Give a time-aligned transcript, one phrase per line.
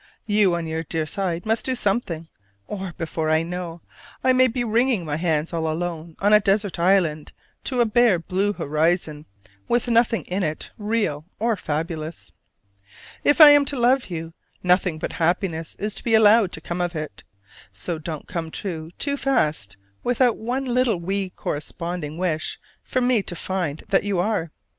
[0.25, 2.27] You on your dear side must do something:
[2.65, 3.81] or, before I know,
[4.23, 7.31] I may be wringing my hands all alone on a desert island
[7.65, 9.27] to a bare blue horizon,
[9.67, 12.31] with nothing in it real or fabulous.
[13.23, 14.33] If I am to love you,
[14.63, 17.23] nothing but happiness is to be allowed to come of it.
[17.71, 23.35] So don't come true too fast without one little wee corresponding wish for me to
[23.35, 24.49] find that you are!